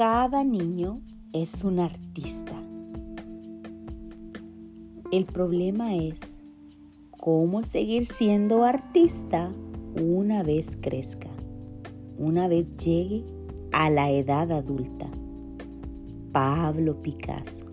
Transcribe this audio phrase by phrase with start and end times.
[0.00, 1.02] Cada niño
[1.34, 2.54] es un artista.
[5.12, 6.40] El problema es
[7.10, 9.52] cómo seguir siendo artista
[10.00, 11.28] una vez crezca,
[12.16, 13.26] una vez llegue
[13.72, 15.06] a la edad adulta.
[16.32, 17.66] Pablo Picasso.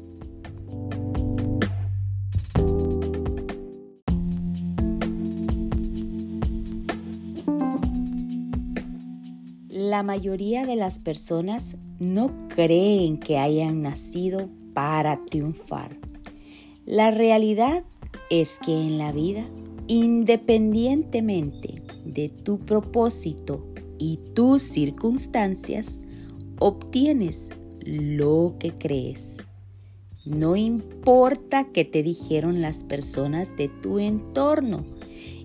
[9.70, 15.98] La mayoría de las personas no creen que hayan nacido para triunfar.
[16.86, 17.84] La realidad
[18.30, 19.46] es que en la vida,
[19.88, 23.66] independientemente de tu propósito
[23.98, 26.00] y tus circunstancias,
[26.60, 27.50] obtienes
[27.84, 29.36] lo que crees.
[30.26, 34.86] No importa qué te dijeron las personas de tu entorno,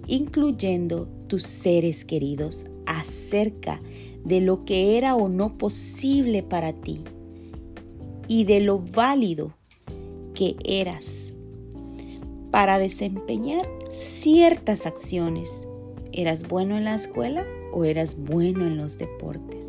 [0.07, 3.92] incluyendo tus seres queridos, acerca de
[4.25, 7.03] lo que era o no posible para ti
[8.29, 9.55] y de lo válido
[10.35, 11.33] que eras
[12.51, 15.69] para desempeñar ciertas acciones.
[16.13, 19.69] ¿Eras bueno en la escuela o eras bueno en los deportes?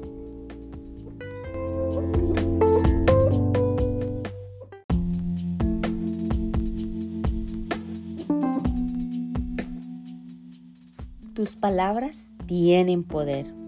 [11.34, 13.63] Tus palabras tienen poder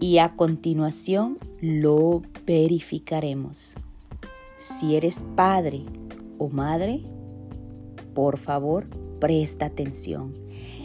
[0.00, 3.76] y a continuación lo verificaremos.
[4.58, 5.84] Si eres padre
[6.38, 7.02] o madre,
[8.14, 8.86] por favor,
[9.20, 10.34] presta atención.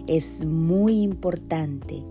[0.06, 2.04] Es muy importante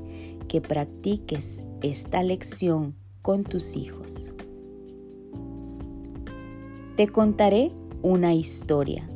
[0.48, 4.32] que practiques esta lección con tus hijos.
[6.96, 7.70] Te contaré
[8.02, 9.08] una historia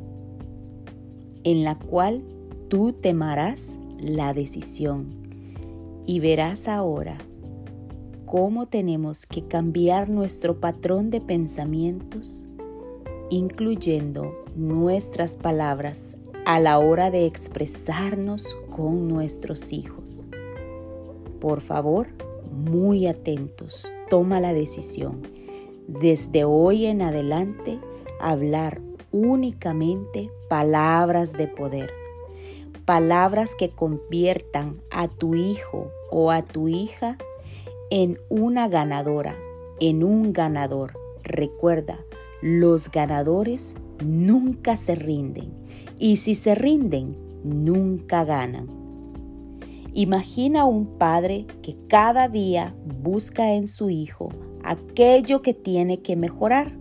[1.43, 2.23] en la cual
[2.67, 5.07] tú temarás la decisión
[6.05, 7.17] y verás ahora
[8.29, 12.47] cómo tenemos que cambiar nuestro patrón de pensamientos,
[13.31, 20.27] incluyendo nuestras palabras a la hora de expresarnos con nuestros hijos.
[21.41, 22.09] Por favor,
[22.51, 25.23] muy atentos, toma la decisión.
[25.87, 27.79] Desde hoy en adelante,
[28.19, 28.79] hablar
[29.11, 31.91] únicamente palabras de poder.
[32.85, 37.17] Palabras que conviertan a tu hijo o a tu hija
[37.89, 39.35] en una ganadora,
[39.79, 40.93] en un ganador.
[41.23, 42.05] Recuerda,
[42.41, 45.51] los ganadores nunca se rinden
[45.97, 48.67] y si se rinden, nunca ganan.
[49.93, 54.29] Imagina un padre que cada día busca en su hijo
[54.63, 56.71] aquello que tiene que mejorar,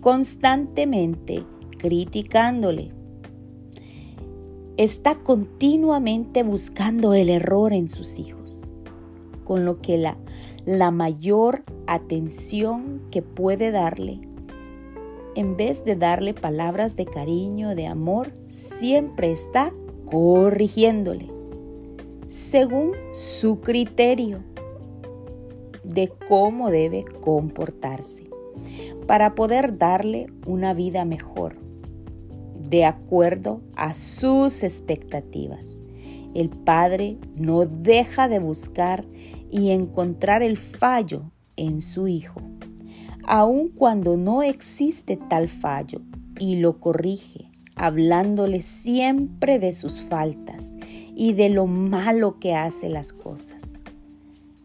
[0.00, 1.44] constantemente
[1.78, 2.90] criticándole.
[4.76, 8.45] Está continuamente buscando el error en sus hijos
[9.46, 10.18] con lo que la,
[10.66, 14.20] la mayor atención que puede darle,
[15.36, 19.72] en vez de darle palabras de cariño, de amor, siempre está
[20.06, 21.30] corrigiéndole,
[22.26, 24.42] según su criterio
[25.84, 28.24] de cómo debe comportarse,
[29.06, 31.56] para poder darle una vida mejor,
[32.58, 35.82] de acuerdo a sus expectativas.
[36.34, 39.06] El Padre no deja de buscar
[39.50, 42.40] y encontrar el fallo en su Hijo,
[43.24, 46.00] aun cuando no existe tal fallo,
[46.38, 50.76] y lo corrige, hablándole siempre de sus faltas
[51.14, 53.82] y de lo malo que hace las cosas.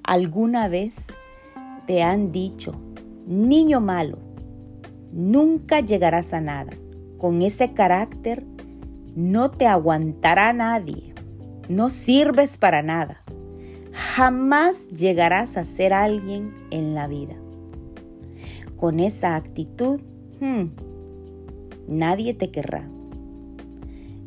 [0.04, 1.08] ¿Alguna vez
[1.88, 2.80] te han dicho,
[3.26, 4.18] niño malo,
[5.14, 6.74] nunca llegarás a nada?
[7.18, 8.46] Con ese carácter
[9.16, 11.14] no te aguantará nadie,
[11.70, 13.21] no sirves para nada
[13.94, 17.36] jamás llegarás a ser alguien en la vida.
[18.76, 20.02] Con esa actitud,
[20.40, 20.66] hmm,
[21.88, 22.90] nadie te querrá.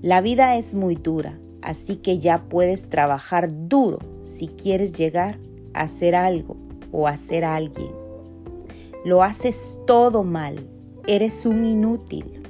[0.02, 5.38] La vida es muy dura, así que ya puedes trabajar duro si quieres llegar
[5.72, 6.56] a ser algo
[6.92, 7.90] o a ser alguien.
[9.04, 10.68] Lo haces todo mal,
[11.06, 12.42] eres un inútil.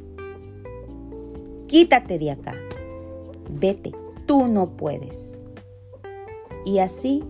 [1.68, 2.54] Quítate de acá,
[3.50, 3.92] vete,
[4.26, 5.38] tú no puedes.
[6.64, 7.22] Y así,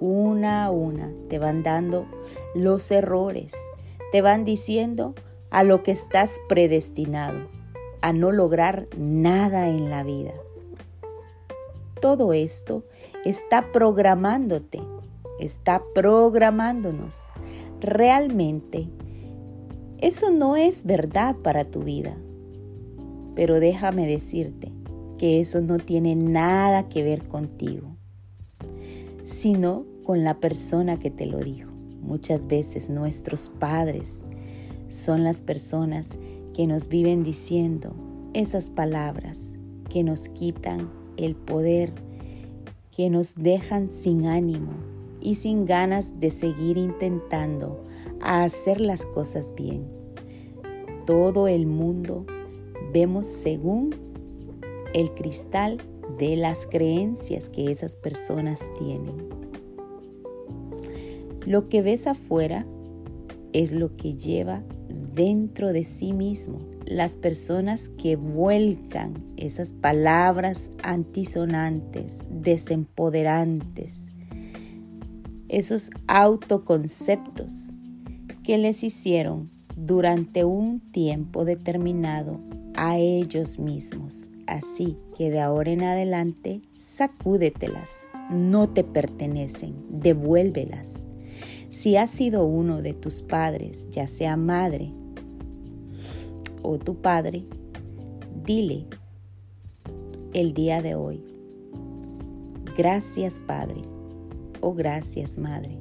[0.00, 2.06] una a una, te van dando
[2.54, 3.54] los errores,
[4.10, 5.14] te van diciendo
[5.50, 7.48] a lo que estás predestinado,
[8.00, 10.32] a no lograr nada en la vida.
[12.00, 12.84] Todo esto
[13.24, 14.82] está programándote,
[15.38, 17.28] está programándonos.
[17.80, 18.88] Realmente,
[19.98, 22.16] eso no es verdad para tu vida.
[23.36, 24.72] Pero déjame decirte
[25.16, 27.93] que eso no tiene nada que ver contigo
[29.24, 31.70] sino con la persona que te lo dijo.
[32.00, 34.24] Muchas veces nuestros padres
[34.88, 36.18] son las personas
[36.54, 37.94] que nos viven diciendo
[38.34, 39.56] esas palabras
[39.88, 41.92] que nos quitan el poder,
[42.94, 44.72] que nos dejan sin ánimo
[45.20, 47.82] y sin ganas de seguir intentando
[48.20, 49.86] hacer las cosas bien.
[51.06, 52.26] Todo el mundo
[52.92, 53.94] vemos según
[54.92, 55.78] el cristal
[56.18, 59.28] de las creencias que esas personas tienen.
[61.46, 62.66] Lo que ves afuera
[63.52, 64.62] es lo que lleva
[65.14, 74.08] dentro de sí mismo las personas que vuelcan esas palabras antisonantes, desempoderantes,
[75.48, 77.72] esos autoconceptos
[78.42, 82.40] que les hicieron durante un tiempo determinado
[82.74, 84.30] a ellos mismos.
[84.54, 91.08] Así que de ahora en adelante, sacúdetelas, no te pertenecen, devuélvelas.
[91.70, 94.92] Si has sido uno de tus padres, ya sea madre
[96.62, 97.46] o tu padre,
[98.44, 98.86] dile
[100.34, 101.24] el día de hoy,
[102.76, 103.82] gracias Padre
[104.60, 105.80] o gracias Madre.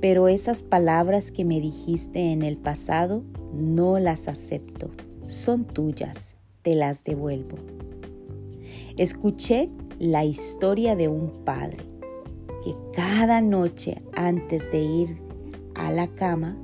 [0.00, 4.90] Pero esas palabras que me dijiste en el pasado no las acepto,
[5.24, 7.56] son tuyas, te las devuelvo.
[8.96, 11.78] Escuché la historia de un padre
[12.64, 15.22] que cada noche antes de ir
[15.74, 16.56] a la cama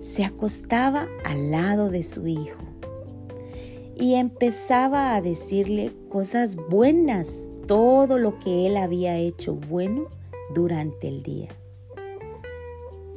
[0.00, 2.58] se acostaba al lado de su hijo
[3.96, 10.08] y empezaba a decirle cosas buenas, todo lo que él había hecho bueno
[10.54, 11.50] durante el día.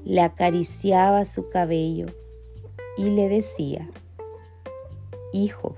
[0.04, 2.08] Le acariciaba su cabello
[2.98, 3.90] y le decía,
[5.34, 5.76] Hijo,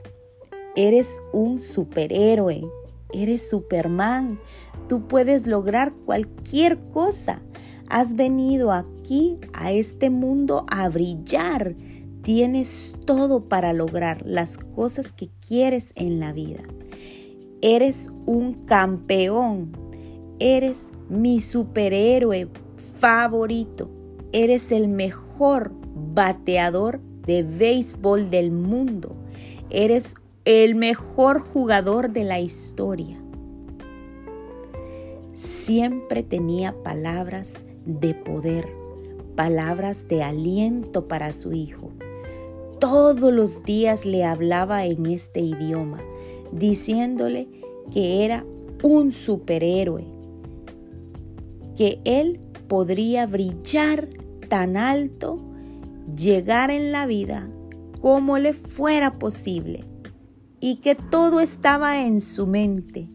[0.78, 2.64] eres un superhéroe,
[3.12, 4.40] eres Superman,
[4.88, 7.42] tú puedes lograr cualquier cosa.
[7.90, 11.76] Has venido aquí a este mundo a brillar.
[12.22, 16.62] Tienes todo para lograr las cosas que quieres en la vida.
[17.62, 19.72] Eres un campeón.
[20.40, 22.50] Eres mi superhéroe
[23.00, 23.90] favorito.
[24.32, 25.72] Eres el mejor
[26.14, 29.16] bateador de béisbol del mundo.
[29.70, 30.16] Eres
[30.48, 33.20] el mejor jugador de la historia.
[35.34, 38.70] Siempre tenía palabras de poder,
[39.36, 41.92] palabras de aliento para su hijo.
[42.80, 46.00] Todos los días le hablaba en este idioma,
[46.54, 47.50] diciéndole
[47.94, 48.46] que era
[48.84, 50.06] un superhéroe,
[51.76, 52.40] que él
[52.70, 54.08] podría brillar
[54.48, 55.40] tan alto,
[56.16, 57.50] llegar en la vida
[58.00, 59.84] como le fuera posible
[60.60, 63.10] y que todo estaba en su mente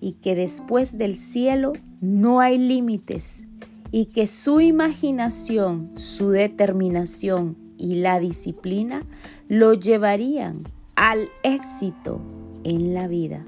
[0.00, 3.46] y que después del cielo no hay límites
[3.90, 9.06] y que su imaginación, su determinación y la disciplina
[9.48, 10.62] lo llevarían
[10.96, 12.20] al éxito
[12.64, 13.44] en la vida.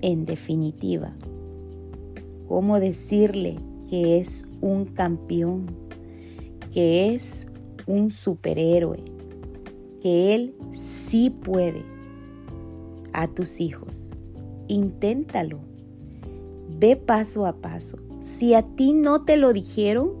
[0.00, 1.14] En definitiva,
[2.48, 3.58] ¿cómo decirle
[3.88, 5.66] que es un campeón,
[6.72, 7.48] que es
[7.86, 9.02] un superhéroe,
[10.02, 11.95] que él sí puede
[13.16, 14.12] a tus hijos?
[14.68, 15.58] Inténtalo.
[16.78, 17.98] Ve paso a paso.
[18.18, 20.12] Si a ti no te lo dijeron,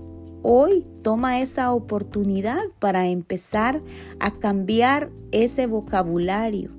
[0.42, 3.82] hoy toma esa oportunidad para empezar
[4.18, 6.70] a cambiar ese vocabulario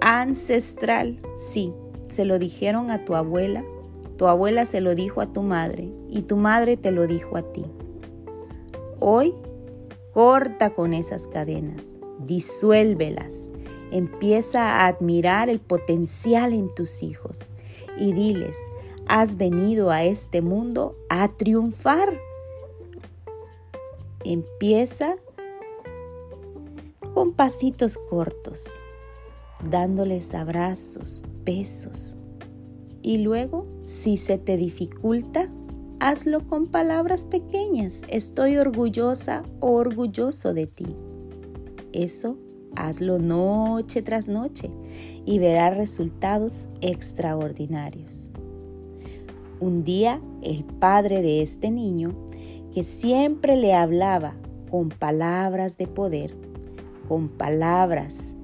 [0.00, 1.20] ancestral.
[1.36, 1.72] Sí,
[2.08, 3.64] se lo dijeron a tu abuela,
[4.16, 7.42] tu abuela se lo dijo a tu madre y tu madre te lo dijo a
[7.42, 7.64] ti.
[9.00, 9.34] Hoy
[10.12, 13.50] corta con esas cadenas, disuélvelas,
[13.90, 17.54] empieza a admirar el potencial en tus hijos
[17.98, 18.56] y diles,
[19.06, 22.20] has venido a este mundo a triunfar.
[24.24, 25.16] Empieza
[27.14, 28.80] con pasitos cortos,
[29.64, 32.18] dándoles abrazos, besos.
[33.02, 35.48] Y luego, si se te dificulta,
[36.00, 38.02] hazlo con palabras pequeñas.
[38.08, 40.96] Estoy orgullosa o orgulloso de ti.
[41.92, 42.36] Eso
[42.76, 44.70] hazlo noche tras noche
[45.24, 48.30] y verás resultados extraordinarios.
[49.60, 52.14] Un día el padre de este niño,
[52.72, 54.36] que siempre le hablaba
[54.70, 56.36] con palabras de poder,
[57.08, 58.36] con palabras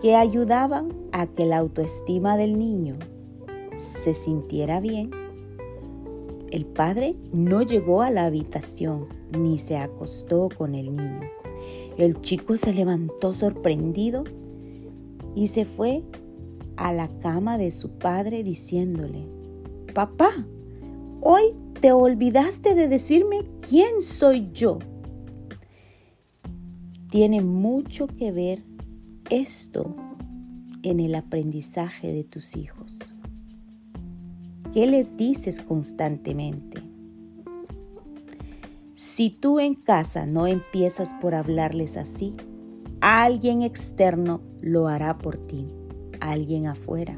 [0.00, 2.96] que ayudaban a que la autoestima del niño
[3.76, 5.10] se sintiera bien,
[6.50, 9.06] el padre no llegó a la habitación
[9.38, 11.37] ni se acostó con el niño.
[11.96, 14.24] El chico se levantó sorprendido
[15.34, 16.02] y se fue
[16.76, 19.26] a la cama de su padre diciéndole,
[19.94, 20.30] Papá,
[21.20, 24.78] hoy te olvidaste de decirme quién soy yo.
[27.10, 28.62] Tiene mucho que ver
[29.30, 29.96] esto
[30.82, 32.98] en el aprendizaje de tus hijos.
[34.72, 36.87] ¿Qué les dices constantemente?
[38.98, 42.34] Si tú en casa no empiezas por hablarles así,
[43.00, 45.68] alguien externo lo hará por ti,
[46.18, 47.16] alguien afuera.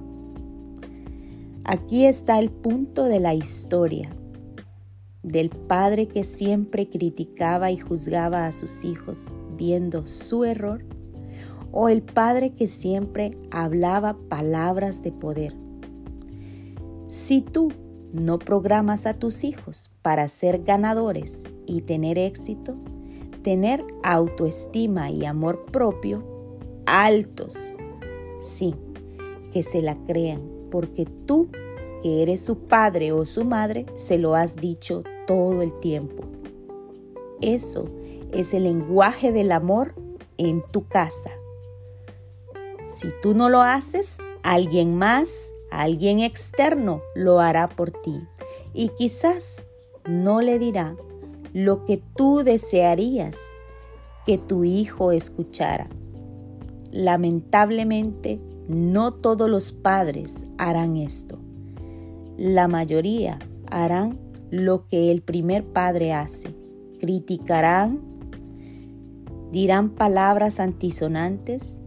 [1.65, 4.11] Aquí está el punto de la historia
[5.23, 10.85] del padre que siempre criticaba y juzgaba a sus hijos viendo su error
[11.73, 15.57] o el padre que siempre hablaba palabras de poder.
[17.07, 17.73] Si tú
[18.13, 22.75] no programas a tus hijos para ser ganadores y tener éxito,
[23.43, 26.25] tener autoestima y amor propio
[26.85, 27.77] altos,
[28.41, 28.75] sí,
[29.53, 31.49] que se la crean, porque tú,
[32.03, 36.25] que eres su padre o su madre, se lo has dicho todo el tiempo.
[37.41, 37.89] Eso
[38.33, 39.95] es el lenguaje del amor
[40.39, 41.31] en tu casa.
[42.87, 48.19] Si tú no lo haces, alguien más, alguien externo lo hará por ti.
[48.75, 49.63] Y quizás
[50.05, 50.97] no le dirá
[51.53, 53.37] lo que tú desearías
[54.27, 55.89] que tu hijo escuchara.
[56.93, 61.39] Lamentablemente, no todos los padres harán esto.
[62.37, 64.19] La mayoría harán
[64.51, 66.55] lo que el primer padre hace.
[67.01, 68.01] Criticarán,
[69.51, 71.81] dirán palabras antisonantes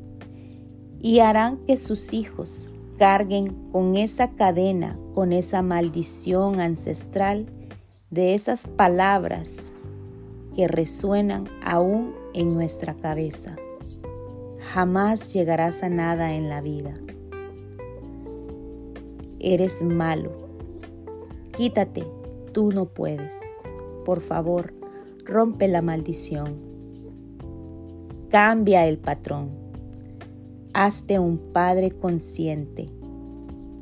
[1.02, 7.48] y harán que sus hijos carguen con esa cadena, con esa maldición ancestral
[8.14, 9.74] de esas palabras
[10.56, 13.56] que resuenan aún en nuestra cabeza.
[14.72, 16.94] Jamás llegarás a nada en la vida.
[19.40, 20.32] Eres malo.
[21.58, 22.04] Quítate,
[22.52, 23.34] tú no puedes.
[24.06, 24.76] Por favor,
[25.26, 26.58] rompe la maldición.
[28.30, 29.50] Cambia el patrón.
[30.76, 32.92] Hazte un padre consciente.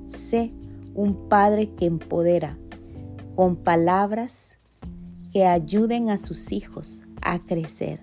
[0.08, 0.54] Sé
[0.96, 2.58] un padre que empodera
[3.42, 4.60] con palabras
[5.34, 8.00] que ayuden a sus hijos a crecer,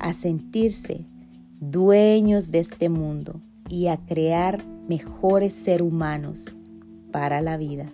[0.00, 1.06] a sentirse
[1.60, 6.56] dueños de este mundo y a crear mejores seres humanos
[7.12, 7.92] para la vida.